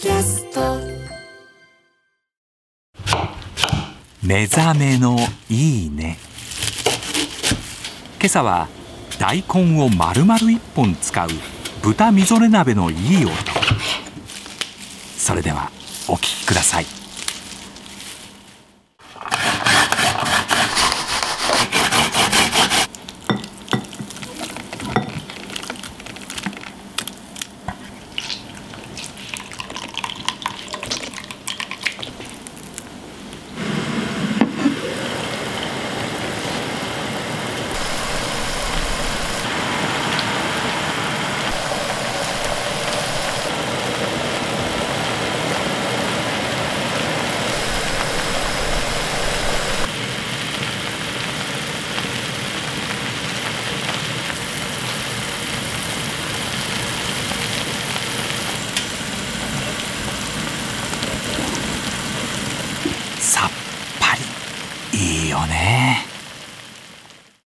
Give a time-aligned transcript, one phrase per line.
[0.00, 0.78] キャスト。
[4.22, 5.18] 目覚めの
[5.50, 6.16] いいね。
[8.18, 8.68] 今朝は
[9.18, 11.28] 大根を丸々一本使う
[11.82, 13.34] 豚みぞれ鍋のいい音。
[15.18, 15.70] それでは
[16.08, 16.99] お聞きください。
[65.30, 66.09] よね。